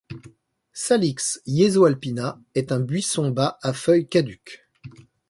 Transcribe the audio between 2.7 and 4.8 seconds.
un buisson bas à feuilles caduques.